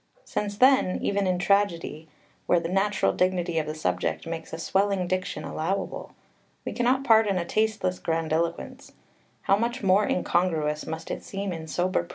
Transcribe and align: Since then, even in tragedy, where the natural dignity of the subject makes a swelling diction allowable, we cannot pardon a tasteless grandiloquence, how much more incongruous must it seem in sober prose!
Since 0.25 0.57
then, 0.57 0.97
even 1.03 1.27
in 1.27 1.37
tragedy, 1.37 2.07
where 2.47 2.59
the 2.59 2.69
natural 2.69 3.13
dignity 3.13 3.59
of 3.59 3.67
the 3.67 3.75
subject 3.75 4.25
makes 4.25 4.51
a 4.51 4.57
swelling 4.57 5.05
diction 5.05 5.43
allowable, 5.43 6.13
we 6.65 6.73
cannot 6.73 7.03
pardon 7.03 7.37
a 7.37 7.45
tasteless 7.45 7.99
grandiloquence, 7.99 8.93
how 9.43 9.57
much 9.57 9.83
more 9.83 10.07
incongruous 10.07 10.87
must 10.87 11.11
it 11.11 11.23
seem 11.23 11.53
in 11.53 11.67
sober 11.67 12.01
prose! 12.01 12.09